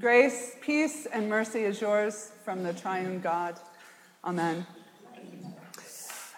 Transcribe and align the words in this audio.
Grace, 0.00 0.56
peace, 0.60 1.06
and 1.06 1.28
mercy 1.28 1.60
is 1.60 1.80
yours 1.80 2.32
from 2.44 2.64
the 2.64 2.72
triune 2.72 3.20
God. 3.20 3.60
Amen. 4.24 4.66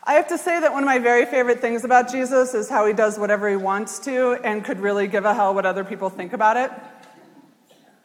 I 0.04 0.12
have 0.12 0.28
to 0.28 0.36
say 0.36 0.60
that 0.60 0.70
one 0.70 0.82
of 0.82 0.86
my 0.86 0.98
very 0.98 1.24
favorite 1.24 1.60
things 1.60 1.82
about 1.82 2.12
Jesus 2.12 2.52
is 2.52 2.68
how 2.68 2.84
he 2.84 2.92
does 2.92 3.18
whatever 3.18 3.48
he 3.48 3.56
wants 3.56 3.98
to 4.00 4.34
and 4.44 4.62
could 4.62 4.78
really 4.78 5.08
give 5.08 5.24
a 5.24 5.32
hell 5.32 5.54
what 5.54 5.64
other 5.64 5.84
people 5.84 6.10
think 6.10 6.34
about 6.34 6.58
it. 6.58 6.70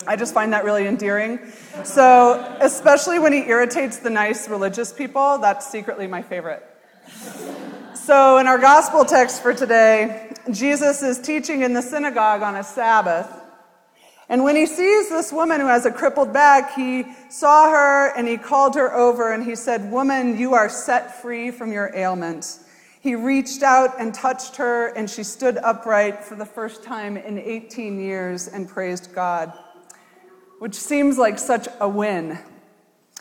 I 0.07 0.15
just 0.15 0.33
find 0.33 0.53
that 0.53 0.63
really 0.63 0.87
endearing. 0.87 1.37
So, 1.83 2.57
especially 2.61 3.19
when 3.19 3.33
he 3.33 3.39
irritates 3.39 3.97
the 3.97 4.09
nice 4.09 4.47
religious 4.47 4.93
people, 4.93 5.37
that's 5.39 5.69
secretly 5.69 6.07
my 6.07 6.21
favorite. 6.21 6.63
So, 7.93 8.37
in 8.37 8.47
our 8.47 8.57
gospel 8.57 9.03
text 9.03 9.43
for 9.43 9.53
today, 9.53 10.33
Jesus 10.49 11.03
is 11.03 11.19
teaching 11.19 11.63
in 11.63 11.73
the 11.73 11.81
synagogue 11.81 12.41
on 12.41 12.55
a 12.55 12.63
Sabbath. 12.63 13.40
And 14.31 14.45
when 14.45 14.55
he 14.55 14.65
sees 14.65 15.09
this 15.09 15.33
woman 15.33 15.59
who 15.59 15.67
has 15.67 15.85
a 15.85 15.91
crippled 15.91 16.31
back, 16.31 16.73
he 16.73 17.03
saw 17.27 17.69
her 17.69 18.15
and 18.15 18.25
he 18.25 18.37
called 18.37 18.75
her 18.75 18.95
over 18.95 19.33
and 19.33 19.43
he 19.43 19.57
said, 19.57 19.91
Woman, 19.91 20.37
you 20.37 20.53
are 20.53 20.69
set 20.69 21.21
free 21.21 21.51
from 21.51 21.73
your 21.73 21.91
ailment. 21.93 22.59
He 23.01 23.13
reached 23.13 23.61
out 23.61 23.99
and 23.99 24.13
touched 24.13 24.55
her, 24.55 24.87
and 24.95 25.09
she 25.09 25.23
stood 25.23 25.57
upright 25.57 26.23
for 26.23 26.35
the 26.35 26.45
first 26.45 26.81
time 26.81 27.17
in 27.17 27.39
18 27.39 27.99
years 27.99 28.47
and 28.47 28.69
praised 28.69 29.13
God, 29.13 29.51
which 30.59 30.75
seems 30.75 31.17
like 31.17 31.37
such 31.37 31.67
a 31.81 31.89
win. 31.89 32.39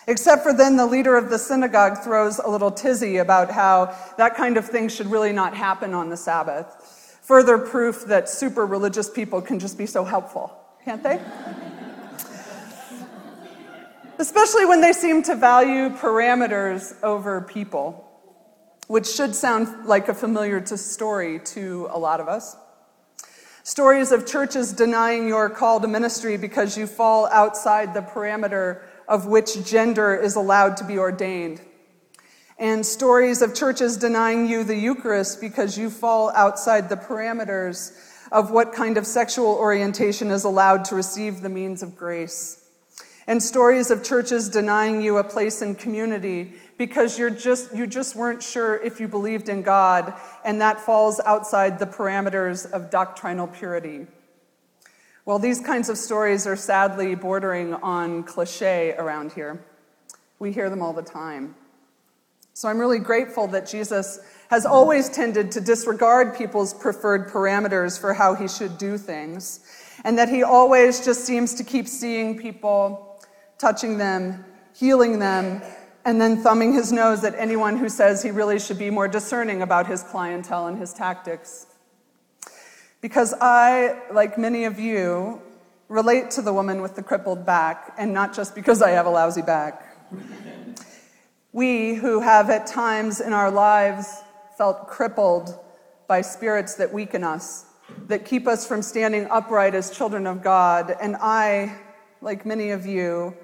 Except 0.06 0.44
for 0.44 0.52
then, 0.52 0.76
the 0.76 0.86
leader 0.86 1.16
of 1.16 1.28
the 1.28 1.38
synagogue 1.40 2.04
throws 2.04 2.38
a 2.38 2.48
little 2.48 2.70
tizzy 2.70 3.16
about 3.16 3.50
how 3.50 3.96
that 4.16 4.36
kind 4.36 4.56
of 4.56 4.64
thing 4.64 4.88
should 4.88 5.08
really 5.08 5.32
not 5.32 5.56
happen 5.56 5.92
on 5.92 6.08
the 6.08 6.16
Sabbath. 6.16 7.18
Further 7.22 7.58
proof 7.58 8.04
that 8.04 8.28
super 8.28 8.64
religious 8.64 9.10
people 9.10 9.42
can 9.42 9.58
just 9.58 9.76
be 9.76 9.86
so 9.86 10.04
helpful 10.04 10.59
can't 10.84 11.02
they? 11.02 11.20
Especially 14.18 14.66
when 14.66 14.80
they 14.80 14.92
seem 14.92 15.22
to 15.22 15.34
value 15.34 15.88
parameters 15.90 16.94
over 17.02 17.40
people, 17.40 18.06
which 18.86 19.06
should 19.06 19.34
sound 19.34 19.86
like 19.86 20.08
a 20.08 20.14
familiar 20.14 20.60
to 20.60 20.76
story 20.76 21.40
to 21.40 21.88
a 21.90 21.98
lot 21.98 22.20
of 22.20 22.28
us. 22.28 22.56
Stories 23.62 24.10
of 24.10 24.26
churches 24.26 24.72
denying 24.72 25.28
your 25.28 25.48
call 25.48 25.80
to 25.80 25.88
ministry 25.88 26.36
because 26.36 26.76
you 26.76 26.86
fall 26.86 27.28
outside 27.30 27.94
the 27.94 28.00
parameter 28.00 28.82
of 29.06 29.26
which 29.26 29.64
gender 29.64 30.14
is 30.14 30.36
allowed 30.36 30.76
to 30.78 30.84
be 30.84 30.98
ordained. 30.98 31.60
And 32.58 32.84
stories 32.84 33.42
of 33.42 33.54
churches 33.54 33.96
denying 33.96 34.46
you 34.46 34.64
the 34.64 34.76
Eucharist 34.76 35.40
because 35.40 35.78
you 35.78 35.88
fall 35.88 36.30
outside 36.34 36.88
the 36.88 36.96
parameters 36.96 37.92
of 38.32 38.50
what 38.50 38.72
kind 38.72 38.96
of 38.96 39.06
sexual 39.06 39.54
orientation 39.54 40.30
is 40.30 40.44
allowed 40.44 40.84
to 40.86 40.94
receive 40.94 41.40
the 41.40 41.48
means 41.48 41.82
of 41.82 41.96
grace. 41.96 42.68
And 43.26 43.42
stories 43.42 43.90
of 43.90 44.02
churches 44.02 44.48
denying 44.48 45.02
you 45.02 45.18
a 45.18 45.24
place 45.24 45.62
in 45.62 45.74
community 45.74 46.54
because 46.78 47.18
you're 47.18 47.30
just, 47.30 47.74
you 47.74 47.86
just 47.86 48.16
weren't 48.16 48.42
sure 48.42 48.76
if 48.82 49.00
you 49.00 49.06
believed 49.06 49.48
in 49.48 49.62
God, 49.62 50.14
and 50.44 50.60
that 50.60 50.80
falls 50.80 51.20
outside 51.26 51.78
the 51.78 51.86
parameters 51.86 52.70
of 52.70 52.90
doctrinal 52.90 53.46
purity. 53.46 54.06
Well, 55.26 55.38
these 55.38 55.60
kinds 55.60 55.88
of 55.88 55.98
stories 55.98 56.46
are 56.46 56.56
sadly 56.56 57.14
bordering 57.14 57.74
on 57.74 58.22
cliche 58.22 58.94
around 58.94 59.32
here. 59.32 59.62
We 60.38 60.52
hear 60.52 60.70
them 60.70 60.80
all 60.80 60.94
the 60.94 61.02
time. 61.02 61.54
So 62.54 62.68
I'm 62.68 62.78
really 62.78 62.98
grateful 62.98 63.46
that 63.48 63.66
Jesus 63.68 64.18
has 64.50 64.66
always 64.66 65.08
tended 65.08 65.52
to 65.52 65.60
disregard 65.60 66.36
people's 66.36 66.74
preferred 66.74 67.28
parameters 67.28 67.98
for 67.98 68.12
how 68.12 68.34
he 68.34 68.48
should 68.48 68.76
do 68.78 68.98
things, 68.98 69.60
and 70.02 70.18
that 70.18 70.28
he 70.28 70.42
always 70.42 71.04
just 71.04 71.24
seems 71.24 71.54
to 71.54 71.62
keep 71.62 71.86
seeing 71.86 72.36
people, 72.36 73.22
touching 73.58 73.96
them, 73.96 74.44
healing 74.74 75.20
them, 75.20 75.62
and 76.04 76.20
then 76.20 76.36
thumbing 76.36 76.72
his 76.72 76.90
nose 76.90 77.22
at 77.22 77.32
anyone 77.36 77.76
who 77.76 77.88
says 77.88 78.24
he 78.24 78.32
really 78.32 78.58
should 78.58 78.76
be 78.76 78.90
more 78.90 79.06
discerning 79.06 79.62
about 79.62 79.86
his 79.86 80.02
clientele 80.02 80.66
and 80.66 80.76
his 80.78 80.92
tactics. 80.92 81.66
Because 83.00 83.32
I, 83.40 84.02
like 84.12 84.36
many 84.36 84.64
of 84.64 84.80
you, 84.80 85.40
relate 85.88 86.28
to 86.32 86.42
the 86.42 86.52
woman 86.52 86.82
with 86.82 86.96
the 86.96 87.04
crippled 87.04 87.46
back, 87.46 87.94
and 87.96 88.12
not 88.12 88.34
just 88.34 88.56
because 88.56 88.82
I 88.82 88.90
have 88.90 89.06
a 89.06 89.10
lousy 89.10 89.42
back. 89.42 89.96
we 91.52 91.94
who 91.94 92.18
have 92.18 92.50
at 92.50 92.66
times 92.66 93.20
in 93.20 93.32
our 93.32 93.52
lives 93.52 94.24
felt 94.60 94.88
crippled 94.88 95.58
by 96.06 96.20
spirits 96.20 96.74
that 96.74 96.92
weaken 96.92 97.24
us, 97.24 97.64
that 98.08 98.26
keep 98.26 98.46
us 98.46 98.66
from 98.68 98.82
standing 98.82 99.26
upright 99.30 99.74
as 99.74 99.90
children 99.90 100.26
of 100.26 100.42
God. 100.42 100.94
And 101.00 101.16
I, 101.16 101.78
like 102.20 102.44
many 102.44 102.68
of 102.72 102.84
you, 102.84 103.34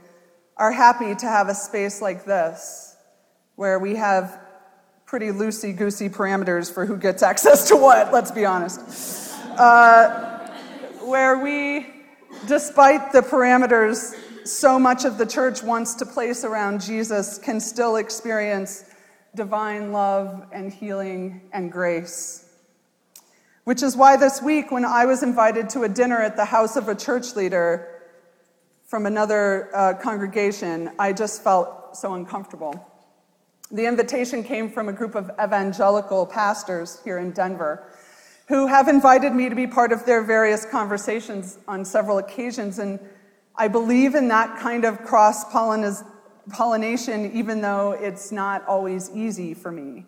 are 0.58 0.70
happy 0.70 1.14
to 1.14 1.26
have 1.26 1.48
a 1.48 1.54
space 1.54 2.02
like 2.02 2.26
this 2.26 2.96
where 3.54 3.78
we 3.78 3.96
have 3.96 4.38
pretty 5.06 5.28
loosey 5.28 5.74
goosey 5.74 6.10
parameters 6.10 6.70
for 6.70 6.84
who 6.84 6.98
gets 6.98 7.22
access 7.22 7.66
to 7.68 7.76
what, 7.76 8.12
let's 8.12 8.30
be 8.30 8.44
honest. 8.44 9.32
Uh, 9.56 10.46
where 11.00 11.38
we, 11.38 11.86
despite 12.46 13.10
the 13.12 13.22
parameters 13.22 14.14
so 14.46 14.78
much 14.78 15.06
of 15.06 15.16
the 15.16 15.24
church 15.24 15.62
wants 15.62 15.94
to 15.94 16.04
place 16.04 16.44
around 16.44 16.82
Jesus, 16.82 17.38
can 17.38 17.58
still 17.58 17.96
experience 17.96 18.84
divine 19.36 19.92
love 19.92 20.46
and 20.52 20.72
healing 20.72 21.42
and 21.52 21.70
grace. 21.70 22.48
Which 23.64 23.82
is 23.82 23.96
why 23.96 24.16
this 24.16 24.40
week, 24.40 24.70
when 24.70 24.84
I 24.84 25.06
was 25.06 25.22
invited 25.22 25.68
to 25.70 25.82
a 25.82 25.88
dinner 25.88 26.20
at 26.20 26.36
the 26.36 26.44
house 26.44 26.76
of 26.76 26.88
a 26.88 26.94
church 26.94 27.36
leader 27.36 27.88
from 28.86 29.06
another 29.06 29.70
uh, 29.74 29.94
congregation, 29.94 30.90
I 30.98 31.12
just 31.12 31.44
felt 31.44 31.96
so 31.96 32.14
uncomfortable. 32.14 32.74
The 33.70 33.86
invitation 33.86 34.44
came 34.44 34.70
from 34.70 34.88
a 34.88 34.92
group 34.92 35.14
of 35.14 35.30
evangelical 35.42 36.26
pastors 36.26 37.00
here 37.04 37.18
in 37.18 37.32
Denver 37.32 37.90
who 38.48 38.68
have 38.68 38.86
invited 38.86 39.32
me 39.32 39.48
to 39.48 39.56
be 39.56 39.66
part 39.66 39.90
of 39.90 40.06
their 40.06 40.22
various 40.22 40.64
conversations 40.64 41.58
on 41.66 41.84
several 41.84 42.18
occasions. 42.18 42.78
And 42.78 43.00
I 43.56 43.66
believe 43.66 44.14
in 44.14 44.28
that 44.28 44.60
kind 44.60 44.84
of 44.84 45.02
cross 45.02 45.44
pollination, 46.50 47.32
even 47.32 47.60
though 47.60 47.92
it's 47.92 48.32
not 48.32 48.66
always 48.66 49.10
easy 49.14 49.54
for 49.54 49.70
me. 49.72 50.06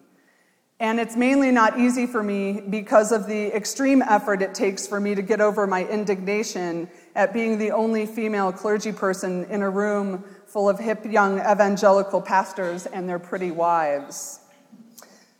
And 0.80 1.00
it's 1.00 1.16
mainly 1.16 1.50
not 1.50 1.80
easy 1.80 2.06
for 2.06 2.22
me 2.22 2.60
because 2.60 3.10
of 3.10 3.26
the 3.26 3.54
extreme 3.54 4.00
effort 4.00 4.42
it 4.42 4.54
takes 4.54 4.86
for 4.86 5.00
me 5.00 5.16
to 5.16 5.22
get 5.22 5.40
over 5.40 5.66
my 5.66 5.84
indignation 5.84 6.88
at 7.16 7.32
being 7.32 7.58
the 7.58 7.72
only 7.72 8.06
female 8.06 8.52
clergy 8.52 8.92
person 8.92 9.44
in 9.46 9.62
a 9.62 9.70
room 9.70 10.22
full 10.46 10.68
of 10.68 10.78
hip 10.78 11.04
young 11.04 11.40
evangelical 11.40 12.22
pastors 12.22 12.86
and 12.86 13.08
their 13.08 13.18
pretty 13.18 13.50
wives. 13.50 14.38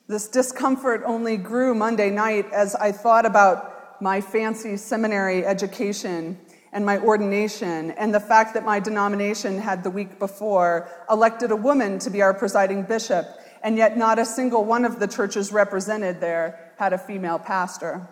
This 0.09 0.27
discomfort 0.27 1.03
only 1.07 1.37
grew 1.37 1.73
Monday 1.73 2.11
night 2.11 2.51
as 2.53 2.75
I 2.75 2.91
thought 2.91 3.25
about 3.25 4.03
my 4.03 4.21
fancy 4.21 4.77
seminary 4.77 5.47
education 5.47 6.37
and 6.79 6.87
my 6.87 6.97
ordination, 6.99 7.91
and 7.91 8.15
the 8.15 8.21
fact 8.21 8.55
that 8.55 8.65
my 8.65 8.79
denomination 8.79 9.59
had 9.59 9.83
the 9.83 9.91
week 9.91 10.17
before 10.21 10.89
elected 11.11 11.51
a 11.51 11.57
woman 11.57 11.99
to 11.99 12.09
be 12.09 12.23
our 12.23 12.33
presiding 12.33 12.85
bishop, 12.85 13.27
and 13.65 13.77
yet 13.77 13.99
not 13.99 14.17
a 14.21 14.25
single 14.25 14.65
one 14.65 14.85
of 14.85 15.01
the 15.01 15.09
churches 15.09 15.51
represented 15.51 16.21
there 16.21 16.73
had 16.79 16.93
a 16.93 16.99
female 16.99 17.37
pastor. 17.37 18.09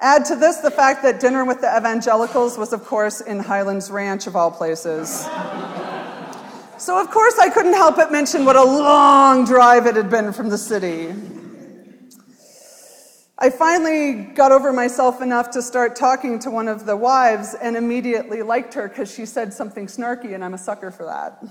Add 0.00 0.24
to 0.24 0.36
this 0.36 0.56
the 0.60 0.70
fact 0.70 1.02
that 1.02 1.20
dinner 1.20 1.44
with 1.44 1.60
the 1.60 1.76
evangelicals 1.76 2.56
was, 2.56 2.72
of 2.72 2.86
course, 2.86 3.20
in 3.20 3.38
Highlands 3.38 3.90
Ranch, 3.90 4.26
of 4.26 4.34
all 4.34 4.50
places. 4.50 5.20
so, 6.78 6.98
of 6.98 7.10
course, 7.10 7.38
I 7.38 7.50
couldn't 7.50 7.74
help 7.74 7.96
but 7.96 8.10
mention 8.10 8.46
what 8.46 8.56
a 8.56 8.64
long 8.64 9.44
drive 9.44 9.84
it 9.84 9.94
had 9.94 10.08
been 10.08 10.32
from 10.32 10.48
the 10.48 10.56
city. 10.56 11.14
I 13.38 13.50
finally 13.50 14.14
got 14.14 14.50
over 14.50 14.72
myself 14.72 15.20
enough 15.20 15.50
to 15.50 15.60
start 15.60 15.94
talking 15.94 16.38
to 16.38 16.50
one 16.50 16.68
of 16.68 16.86
the 16.86 16.96
wives 16.96 17.54
and 17.54 17.76
immediately 17.76 18.40
liked 18.40 18.72
her 18.72 18.88
because 18.88 19.14
she 19.14 19.26
said 19.26 19.52
something 19.52 19.88
snarky, 19.88 20.34
and 20.34 20.42
I'm 20.42 20.54
a 20.54 20.58
sucker 20.58 20.90
for 20.90 21.04
that. 21.04 21.44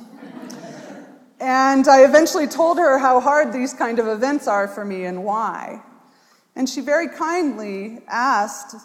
and 1.39 1.87
I 1.87 2.03
eventually 2.03 2.47
told 2.47 2.79
her 2.79 2.97
how 2.97 3.19
hard 3.19 3.53
these 3.53 3.71
kind 3.71 3.99
of 3.99 4.07
events 4.07 4.47
are 4.47 4.67
for 4.67 4.83
me 4.83 5.05
and 5.05 5.23
why. 5.23 5.79
And 6.55 6.67
she 6.67 6.81
very 6.81 7.07
kindly 7.07 8.01
asked, 8.07 8.75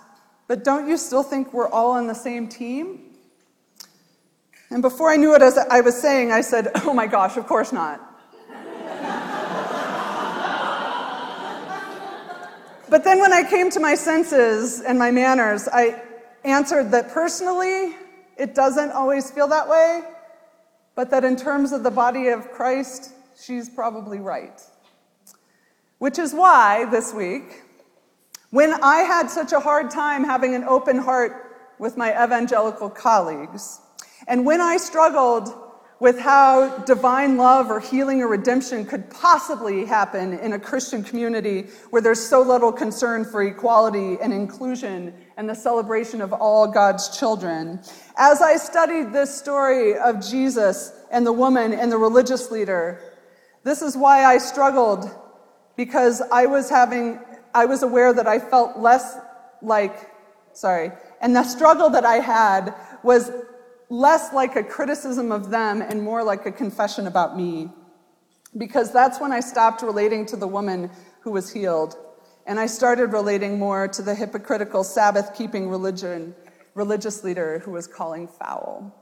But 0.46 0.62
don't 0.62 0.86
you 0.86 0.98
still 0.98 1.22
think 1.22 1.54
we're 1.54 1.70
all 1.70 1.92
on 1.92 2.06
the 2.06 2.14
same 2.14 2.48
team? 2.48 3.00
And 4.68 4.82
before 4.82 5.10
I 5.10 5.16
knew 5.16 5.30
what 5.30 5.42
I 5.42 5.80
was 5.80 5.98
saying, 5.98 6.32
I 6.32 6.42
said, 6.42 6.68
Oh 6.84 6.92
my 6.92 7.06
gosh, 7.06 7.38
of 7.38 7.46
course 7.46 7.72
not. 7.72 8.09
But 12.90 13.04
then 13.04 13.20
when 13.20 13.32
I 13.32 13.48
came 13.48 13.70
to 13.70 13.80
my 13.80 13.94
senses 13.94 14.80
and 14.80 14.98
my 14.98 15.12
manners, 15.12 15.68
I 15.72 16.02
answered 16.44 16.90
that 16.90 17.12
personally, 17.12 17.94
it 18.36 18.54
doesn't 18.54 18.90
always 18.90 19.30
feel 19.30 19.46
that 19.48 19.68
way, 19.68 20.02
but 20.96 21.10
that 21.10 21.24
in 21.24 21.36
terms 21.36 21.70
of 21.70 21.84
the 21.84 21.90
body 21.90 22.28
of 22.28 22.50
Christ, 22.50 23.12
she's 23.40 23.70
probably 23.70 24.18
right. 24.18 24.60
Which 25.98 26.18
is 26.18 26.34
why 26.34 26.86
this 26.90 27.14
week, 27.14 27.62
when 28.50 28.74
I 28.82 29.02
had 29.02 29.30
such 29.30 29.52
a 29.52 29.60
hard 29.60 29.90
time 29.90 30.24
having 30.24 30.56
an 30.56 30.64
open 30.64 30.98
heart 30.98 31.50
with 31.78 31.96
my 31.96 32.10
evangelical 32.22 32.90
colleagues. 32.90 33.80
And 34.28 34.44
when 34.44 34.60
I 34.60 34.76
struggled 34.76 35.54
with 36.00 36.18
how 36.18 36.78
divine 36.78 37.36
love 37.36 37.70
or 37.70 37.78
healing 37.78 38.22
or 38.22 38.28
redemption 38.28 38.86
could 38.86 39.08
possibly 39.10 39.84
happen 39.84 40.32
in 40.38 40.54
a 40.54 40.58
Christian 40.58 41.04
community 41.04 41.66
where 41.90 42.00
there's 42.00 42.26
so 42.26 42.40
little 42.40 42.72
concern 42.72 43.22
for 43.22 43.42
equality 43.42 44.16
and 44.22 44.32
inclusion 44.32 45.12
and 45.36 45.48
the 45.48 45.54
celebration 45.54 46.22
of 46.22 46.32
all 46.32 46.66
God's 46.66 47.16
children. 47.18 47.78
As 48.16 48.40
I 48.40 48.56
studied 48.56 49.12
this 49.12 49.32
story 49.32 49.96
of 49.98 50.26
Jesus 50.26 50.92
and 51.10 51.26
the 51.26 51.32
woman 51.32 51.74
and 51.74 51.92
the 51.92 51.98
religious 51.98 52.50
leader, 52.50 52.98
this 53.62 53.82
is 53.82 53.94
why 53.94 54.24
I 54.24 54.38
struggled 54.38 55.10
because 55.76 56.22
I 56.32 56.46
was 56.46 56.70
having, 56.70 57.20
I 57.54 57.66
was 57.66 57.82
aware 57.82 58.14
that 58.14 58.26
I 58.26 58.38
felt 58.38 58.78
less 58.78 59.18
like, 59.60 60.10
sorry, 60.54 60.92
and 61.20 61.36
the 61.36 61.44
struggle 61.44 61.90
that 61.90 62.06
I 62.06 62.16
had 62.16 62.74
was 63.02 63.30
less 63.90 64.32
like 64.32 64.54
a 64.54 64.62
criticism 64.62 65.32
of 65.32 65.50
them 65.50 65.82
and 65.82 66.00
more 66.00 66.22
like 66.22 66.46
a 66.46 66.52
confession 66.52 67.06
about 67.06 67.36
me. 67.36 67.68
Because 68.56 68.92
that's 68.92 69.20
when 69.20 69.32
I 69.32 69.40
stopped 69.40 69.82
relating 69.82 70.24
to 70.26 70.36
the 70.36 70.46
woman 70.46 70.90
who 71.20 71.32
was 71.32 71.52
healed. 71.52 71.96
And 72.46 72.58
I 72.58 72.66
started 72.66 73.12
relating 73.12 73.58
more 73.58 73.86
to 73.88 74.02
the 74.02 74.14
hypocritical 74.14 74.82
Sabbath 74.84 75.34
keeping 75.36 75.68
religion, 75.68 76.34
religious 76.74 77.22
leader 77.22 77.58
who 77.58 77.72
was 77.72 77.86
calling 77.86 78.26
foul. 78.26 78.96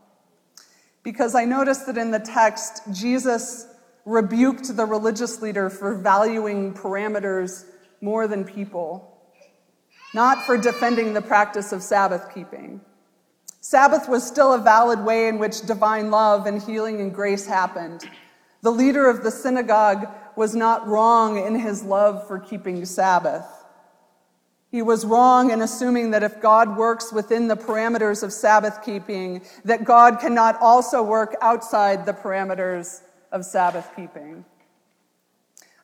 Because 1.02 1.34
I 1.34 1.44
noticed 1.44 1.86
that 1.86 1.96
in 1.96 2.10
the 2.10 2.18
text, 2.18 2.82
Jesus 2.92 3.68
rebuked 4.04 4.74
the 4.74 4.86
religious 4.86 5.40
leader 5.42 5.70
for 5.70 5.94
valuing 5.94 6.74
parameters 6.74 7.66
more 8.00 8.26
than 8.26 8.44
people, 8.44 9.22
not 10.14 10.44
for 10.44 10.56
defending 10.56 11.12
the 11.12 11.22
practice 11.22 11.72
of 11.72 11.82
Sabbath 11.82 12.34
keeping. 12.34 12.80
Sabbath 13.60 14.08
was 14.08 14.26
still 14.26 14.52
a 14.52 14.58
valid 14.58 15.04
way 15.04 15.28
in 15.28 15.38
which 15.38 15.62
divine 15.62 16.10
love 16.10 16.46
and 16.46 16.62
healing 16.62 17.00
and 17.00 17.14
grace 17.14 17.46
happened. 17.46 18.08
The 18.62 18.70
leader 18.70 19.08
of 19.08 19.22
the 19.22 19.30
synagogue 19.30 20.08
was 20.36 20.54
not 20.54 20.86
wrong 20.86 21.44
in 21.44 21.58
his 21.58 21.82
love 21.82 22.26
for 22.26 22.38
keeping 22.38 22.84
Sabbath. 22.84 23.46
He 24.70 24.82
was 24.82 25.04
wrong 25.04 25.50
in 25.50 25.62
assuming 25.62 26.10
that 26.10 26.22
if 26.22 26.40
God 26.40 26.76
works 26.76 27.12
within 27.12 27.48
the 27.48 27.56
parameters 27.56 28.22
of 28.22 28.32
Sabbath 28.32 28.84
keeping, 28.84 29.42
that 29.64 29.84
God 29.84 30.20
cannot 30.20 30.60
also 30.60 31.02
work 31.02 31.36
outside 31.40 32.04
the 32.04 32.12
parameters 32.12 33.00
of 33.32 33.44
Sabbath 33.44 33.90
keeping. 33.96 34.44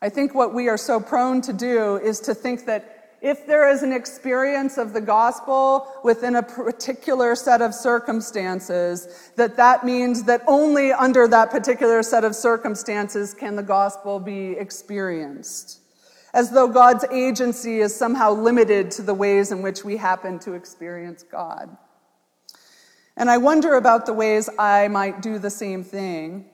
I 0.02 0.10
think 0.10 0.34
what 0.34 0.52
we 0.52 0.68
are 0.68 0.76
so 0.76 1.00
prone 1.00 1.40
to 1.42 1.52
do 1.52 1.96
is 1.96 2.20
to 2.20 2.34
think 2.34 2.66
that 2.66 2.93
if 3.24 3.46
there 3.46 3.70
is 3.70 3.82
an 3.82 3.90
experience 3.90 4.76
of 4.76 4.92
the 4.92 5.00
gospel 5.00 5.88
within 6.04 6.36
a 6.36 6.42
particular 6.42 7.34
set 7.34 7.62
of 7.62 7.74
circumstances, 7.74 9.32
that 9.36 9.56
that 9.56 9.82
means 9.82 10.24
that 10.24 10.42
only 10.46 10.92
under 10.92 11.26
that 11.26 11.50
particular 11.50 12.02
set 12.02 12.22
of 12.22 12.34
circumstances 12.34 13.32
can 13.32 13.56
the 13.56 13.62
gospel 13.62 14.20
be 14.20 14.50
experienced. 14.52 15.80
As 16.34 16.50
though 16.50 16.68
God's 16.68 17.06
agency 17.10 17.80
is 17.80 17.96
somehow 17.96 18.32
limited 18.32 18.90
to 18.90 19.02
the 19.02 19.14
ways 19.14 19.52
in 19.52 19.62
which 19.62 19.86
we 19.86 19.96
happen 19.96 20.38
to 20.40 20.52
experience 20.52 21.22
God. 21.22 21.74
And 23.16 23.30
I 23.30 23.38
wonder 23.38 23.76
about 23.76 24.04
the 24.04 24.12
ways 24.12 24.50
I 24.58 24.88
might 24.88 25.22
do 25.22 25.38
the 25.38 25.48
same 25.48 25.82
thing. 25.82 26.50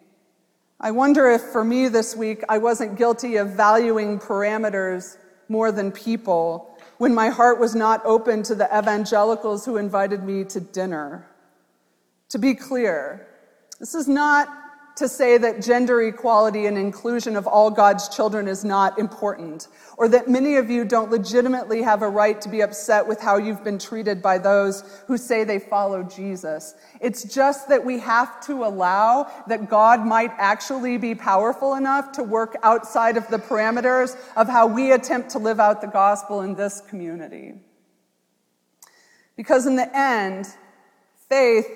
I 0.78 0.92
wonder 0.92 1.28
if 1.28 1.42
for 1.42 1.64
me 1.64 1.88
this 1.88 2.14
week 2.14 2.44
I 2.48 2.58
wasn't 2.58 2.96
guilty 2.96 3.36
of 3.36 3.50
valuing 3.50 4.20
parameters 4.20 5.16
more 5.50 5.72
than 5.72 5.90
people 5.90 6.78
when 6.98 7.12
my 7.12 7.28
heart 7.28 7.58
was 7.58 7.74
not 7.74 8.00
open 8.04 8.42
to 8.44 8.54
the 8.54 8.66
evangelicals 8.66 9.64
who 9.64 9.76
invited 9.76 10.22
me 10.22 10.44
to 10.44 10.60
dinner. 10.60 11.26
To 12.28 12.38
be 12.38 12.54
clear, 12.54 13.26
this 13.80 13.94
is 13.94 14.06
not 14.06 14.48
to 14.96 15.08
say 15.08 15.38
that 15.38 15.62
gender 15.62 16.02
equality 16.02 16.66
and 16.66 16.76
inclusion 16.76 17.36
of 17.36 17.46
all 17.46 17.70
God's 17.70 18.08
children 18.08 18.46
is 18.48 18.64
not 18.64 18.98
important, 18.98 19.68
or 19.96 20.08
that 20.08 20.28
many 20.28 20.56
of 20.56 20.68
you 20.70 20.84
don't 20.84 21.10
legitimately 21.10 21.82
have 21.82 22.02
a 22.02 22.08
right 22.08 22.40
to 22.40 22.48
be 22.48 22.60
upset 22.60 23.06
with 23.06 23.20
how 23.20 23.36
you've 23.36 23.64
been 23.64 23.78
treated 23.78 24.20
by 24.20 24.38
those 24.38 25.02
who 25.06 25.16
say 25.16 25.44
they 25.44 25.58
follow 25.58 26.02
Jesus. 26.02 26.74
It's 27.00 27.24
just 27.24 27.68
that 27.68 27.84
we 27.84 27.98
have 28.00 28.40
to 28.46 28.64
allow 28.64 29.30
that 29.46 29.68
God 29.68 30.04
might 30.06 30.32
actually 30.38 30.98
be 30.98 31.14
powerful 31.14 31.74
enough 31.74 32.12
to 32.12 32.22
work 32.22 32.56
outside 32.62 33.16
of 33.16 33.26
the 33.28 33.38
parameters 33.38 34.16
of 34.36 34.48
how 34.48 34.66
we 34.66 34.92
attempt 34.92 35.30
to 35.30 35.38
live 35.38 35.60
out 35.60 35.80
the 35.80 35.86
gospel 35.86 36.42
in 36.42 36.54
this 36.54 36.82
community. 36.88 37.54
Because 39.36 39.66
in 39.66 39.76
the 39.76 39.96
end, 39.96 40.46
faith 41.28 41.66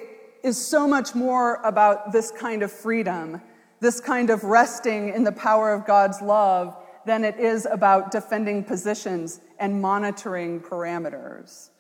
is 0.45 0.65
so 0.65 0.87
much 0.87 1.15
more 1.15 1.57
about 1.65 2.13
this 2.13 2.31
kind 2.31 2.63
of 2.63 2.71
freedom, 2.71 3.41
this 3.81 3.99
kind 3.99 4.31
of 4.31 4.45
resting 4.45 5.09
in 5.09 5.25
the 5.25 5.33
power 5.33 5.73
of 5.73 5.87
God's 5.87 6.21
love, 6.21 6.77
than 7.07 7.25
it 7.25 7.39
is 7.39 7.67
about 7.67 8.11
defending 8.11 8.63
positions 8.63 9.41
and 9.59 9.81
monitoring 9.81 10.61
parameters. 10.61 11.71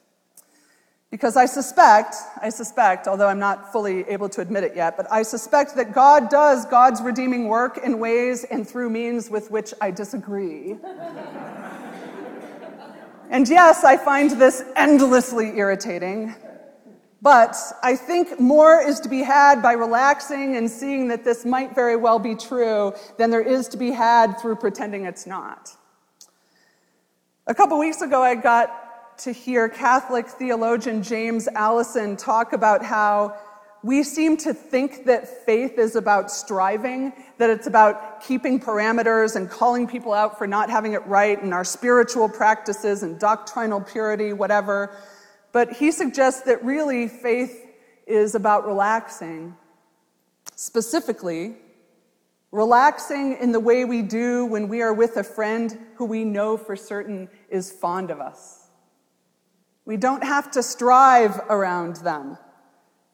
Because 1.11 1.37
I 1.37 1.47
suspect, 1.47 2.17
I 2.43 2.49
suspect, 2.49 3.07
although 3.07 3.29
I'm 3.29 3.39
not 3.39 3.71
fully 3.71 4.01
able 4.09 4.29
to 4.31 4.41
admit 4.41 4.65
it 4.65 4.75
yet, 4.75 4.97
but 4.97 5.07
I 5.13 5.23
suspect 5.23 5.77
that 5.77 5.93
God 5.93 6.29
does 6.29 6.67
God's 6.67 7.01
redeeming 7.01 7.47
work 7.49 7.79
in 7.79 7.99
ways 8.01 8.45
and 8.45 8.67
through 8.67 8.91
means 8.91 9.31
with 9.31 9.51
which 9.51 9.73
I 9.81 9.93
disagree. 9.93 10.77
and 13.31 13.49
yes, 13.49 13.85
I 13.85 13.97
find 13.97 14.33
this 14.33 14.65
endlessly 14.75 15.57
irritating. 15.57 16.35
But 17.25 17.57
I 17.83 17.97
think 17.97 18.39
more 18.39 18.83
is 18.83 19.01
to 19.01 19.09
be 19.09 19.23
had 19.23 19.63
by 19.63 19.73
relaxing 19.73 20.59
and 20.59 20.71
seeing 20.71 21.09
that 21.09 21.25
this 21.25 21.47
might 21.47 21.75
very 21.75 21.97
well 21.97 22.19
be 22.19 22.35
true 22.35 22.93
than 23.17 23.31
there 23.31 23.41
is 23.41 23.67
to 23.69 23.79
be 23.79 23.93
had 23.93 24.39
through 24.39 24.57
pretending 24.57 25.07
it's 25.07 25.27
not. 25.27 25.71
A 27.47 27.55
couple 27.55 27.79
weeks 27.79 28.03
ago, 28.03 28.21
I 28.23 28.35
got 28.35 29.19
to 29.21 29.33
hear 29.33 29.71
Catholic 29.71 30.29
theologian 30.29 31.03
James 31.03 31.49
Alison 31.49 32.15
talk 32.15 32.53
about 32.53 32.85
how 32.85 33.35
we 33.83 34.03
seem 34.03 34.37
to 34.39 34.53
think 34.53 35.07
that 35.07 35.47
faith 35.47 35.79
is 35.79 35.97
about 35.97 36.31
striving, 36.31 37.11
that 37.39 37.49
it's 37.49 37.67
about 37.67 38.23
keeping 38.23 38.61
parameters 38.61 39.35
and 39.35 39.49
calling 39.49 39.87
people 39.87 40.13
out 40.13 40.37
for 40.37 40.47
not 40.47 40.69
having 40.69 40.93
it 40.93 41.07
right 41.07 41.43
and 41.43 41.55
our 41.55 41.65
spiritual 41.65 42.29
practices 42.29 43.03
and 43.03 43.19
doctrinal 43.19 43.81
purity, 43.81 44.35
whatever. 44.35 44.95
But 45.55 45.75
he 45.75 45.93
suggests 45.93 46.41
that 46.43 46.65
really 46.65 47.07
faith 47.07 47.65
is 48.09 48.35
about 48.35 48.67
relaxing. 48.67 49.55
Specifically, 50.57 51.55
relaxing 52.51 53.37
in 53.41 53.53
the 53.53 53.61
way 53.61 53.85
we 53.85 54.03
do 54.03 54.47
when 54.47 54.67
we 54.69 54.83
are 54.83 54.93
with 54.93 55.17
a 55.17 55.23
friend 55.23 55.79
who 55.95 56.07
we 56.07 56.25
know 56.25 56.57
for 56.57 56.75
certain 56.75 57.29
is 57.49 57.71
fond 57.71 58.11
of 58.11 58.21
us. 58.21 58.67
We 59.85 59.97
don't 59.97 60.25
have 60.25 60.51
to 60.51 60.63
strive 60.63 61.37
around 61.49 61.97
them, 61.97 62.37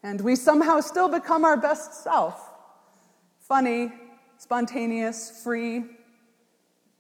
and 0.03 0.19
we 0.23 0.35
somehow 0.35 0.81
still 0.81 1.11
become 1.11 1.45
our 1.45 1.59
best 1.59 2.03
self 2.03 2.51
funny, 3.39 3.93
spontaneous, 4.39 5.43
free. 5.43 5.85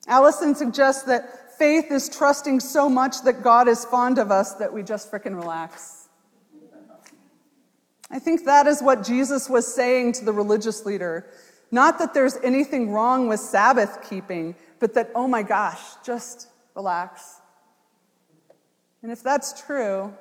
Alison 0.07 0.55
suggests 0.55 1.05
that 1.05 1.50
faith 1.61 1.90
is 1.93 2.09
trusting 2.09 2.59
so 2.59 2.88
much 2.88 3.21
that 3.21 3.43
God 3.43 3.69
is 3.69 3.85
fond 3.85 4.17
of 4.17 4.31
us 4.31 4.55
that 4.55 4.73
we 4.73 4.83
just 4.83 5.12
frickin' 5.12 5.37
relax. 5.37 6.09
I 8.11 8.19
think 8.19 8.47
that 8.47 8.67
is 8.67 8.83
what 8.83 9.05
Jesus 9.05 9.50
was 9.50 9.73
saying 9.73 10.12
to 10.14 10.25
the 10.25 10.33
religious 10.33 10.87
leader. 10.87 11.26
Not 11.71 11.99
that 11.99 12.14
there's 12.14 12.38
anything 12.43 12.90
wrong 12.90 13.29
with 13.29 13.40
Sabbath 13.40 14.09
keeping, 14.09 14.55
but 14.79 14.95
that, 14.95 15.11
oh 15.14 15.29
my 15.29 15.43
gosh, 15.43 15.83
just 16.02 16.49
relax. 16.75 17.43
And 19.02 19.12
if 19.12 19.23
that's 19.23 19.61
true, 19.61 20.14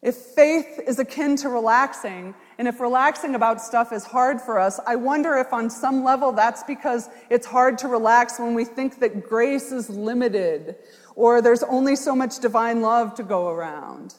if 0.00 0.14
faith 0.14 0.80
is 0.86 1.00
akin 1.00 1.34
to 1.36 1.48
relaxing, 1.48 2.34
and 2.58 2.68
if 2.68 2.78
relaxing 2.78 3.34
about 3.34 3.60
stuff 3.60 3.92
is 3.92 4.04
hard 4.04 4.40
for 4.40 4.58
us, 4.58 4.78
I 4.86 4.94
wonder 4.94 5.36
if 5.36 5.52
on 5.52 5.68
some 5.68 6.04
level 6.04 6.30
that's 6.30 6.62
because 6.62 7.08
it's 7.30 7.46
hard 7.46 7.78
to 7.78 7.88
relax 7.88 8.38
when 8.38 8.54
we 8.54 8.64
think 8.64 9.00
that 9.00 9.28
grace 9.28 9.72
is 9.72 9.90
limited 9.90 10.76
or 11.16 11.42
there's 11.42 11.64
only 11.64 11.96
so 11.96 12.14
much 12.14 12.38
divine 12.38 12.80
love 12.80 13.14
to 13.16 13.24
go 13.24 13.48
around, 13.48 14.14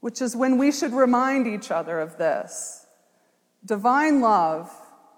which 0.00 0.20
is 0.20 0.36
when 0.36 0.58
we 0.58 0.70
should 0.70 0.92
remind 0.92 1.46
each 1.46 1.70
other 1.70 1.98
of 1.98 2.18
this. 2.18 2.84
Divine 3.64 4.20
love, 4.20 4.70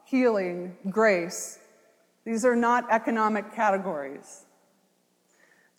healing, 0.05 0.77
grace, 0.91 1.59
these 2.25 2.45
are 2.45 2.55
not 2.55 2.87
economic 2.93 3.53
categories. 3.53 4.45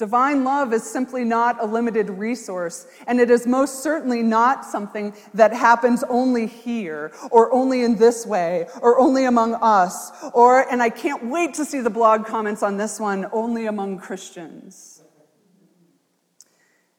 Divine 0.04 0.44
love 0.44 0.74
is 0.74 0.84
simply 0.84 1.24
not 1.24 1.64
a 1.64 1.66
limited 1.66 2.10
resource, 2.10 2.88
and 3.08 3.22
it 3.22 3.30
is 3.32 3.48
most 3.48 3.82
certainly 3.82 4.22
not 4.22 4.66
something 4.66 5.14
that 5.34 5.54
happens 5.54 6.04
only 6.10 6.46
here, 6.46 7.14
or 7.32 7.54
only 7.54 7.84
in 7.84 7.96
this 7.96 8.26
way, 8.26 8.68
or 8.82 9.00
only 9.00 9.24
among 9.24 9.54
us, 9.62 10.12
or, 10.34 10.70
and 10.70 10.84
I 10.84 10.90
can't 10.90 11.28
wait 11.28 11.54
to 11.54 11.64
see 11.64 11.80
the 11.80 11.90
blog 11.90 12.26
comments 12.26 12.62
on 12.64 12.76
this 12.76 13.00
one, 13.00 13.28
only 13.32 13.66
among 13.68 13.98
Christians. 13.98 15.02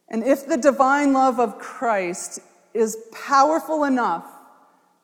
And 0.08 0.25
if 0.25 0.46
the 0.46 0.56
divine 0.56 1.12
love 1.12 1.38
of 1.38 1.58
Christ 1.58 2.38
is 2.73 2.96
powerful 3.12 3.84
enough 3.84 4.25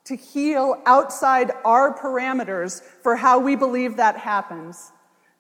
to 0.05 0.17
heal 0.17 0.81
outside 0.87 1.51
our 1.67 1.95
parameters 1.95 2.81
for 3.03 3.17
how 3.17 3.39
we 3.39 3.57
believe 3.57 3.99
that 3.99 4.17
happens, 4.17 4.91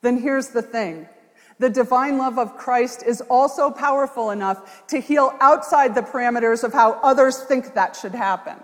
then 0.02 0.18
here's 0.18 0.48
the 0.48 0.60
thing. 0.60 1.08
The 1.60 1.68
divine 1.68 2.16
love 2.16 2.38
of 2.38 2.56
Christ 2.56 3.02
is 3.06 3.20
also 3.28 3.70
powerful 3.70 4.30
enough 4.30 4.86
to 4.86 4.98
heal 4.98 5.34
outside 5.42 5.94
the 5.94 6.00
parameters 6.00 6.64
of 6.64 6.72
how 6.72 6.92
others 7.02 7.42
think 7.42 7.74
that 7.74 7.94
should 7.94 8.14
happen, 8.14 8.56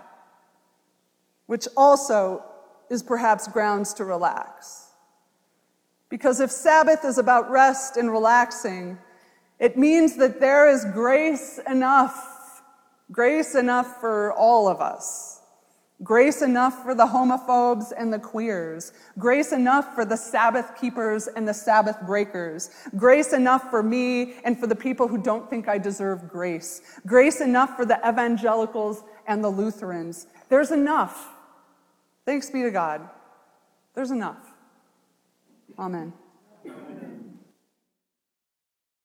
which 1.45 1.67
also 1.77 2.43
is 2.89 3.03
perhaps 3.03 3.47
grounds 3.47 3.93
to 3.93 4.03
relax. 4.03 4.87
Because 6.09 6.39
if 6.39 6.49
Sabbath 6.49 7.05
is 7.05 7.19
about 7.19 7.51
rest 7.51 7.97
and 7.97 8.11
relaxing, 8.11 8.97
it 9.59 9.77
means 9.77 10.15
that 10.15 10.39
there 10.39 10.67
is 10.67 10.83
grace 10.85 11.59
enough, 11.69 12.63
grace 13.11 13.53
enough 13.53 13.99
for 13.99 14.33
all 14.33 14.67
of 14.67 14.81
us. 14.81 15.36
Grace 16.03 16.43
enough 16.43 16.83
for 16.83 16.93
the 16.93 17.05
homophobes 17.05 17.91
and 17.97 18.13
the 18.13 18.19
queers. 18.19 18.93
Grace 19.17 19.51
enough 19.51 19.95
for 19.95 20.05
the 20.05 20.15
Sabbath 20.15 20.79
keepers 20.79 21.27
and 21.27 21.47
the 21.47 21.53
Sabbath 21.53 21.99
breakers. 22.05 22.69
Grace 22.95 23.33
enough 23.33 23.71
for 23.71 23.81
me 23.81 24.35
and 24.43 24.59
for 24.59 24.67
the 24.67 24.75
people 24.75 25.07
who 25.07 25.17
don't 25.17 25.49
think 25.49 25.67
I 25.67 25.79
deserve 25.79 26.29
grace. 26.29 26.81
Grace 27.07 27.41
enough 27.41 27.75
for 27.75 27.83
the 27.83 27.99
evangelicals 28.07 29.03
and 29.25 29.43
the 29.43 29.49
Lutherans. 29.49 30.27
There's 30.49 30.71
enough. 30.71 31.29
Thanks 32.25 32.51
be 32.51 32.61
to 32.61 32.71
God. 32.71 33.09
There's 33.95 34.11
enough. 34.11 34.37
Amen. 35.79 36.13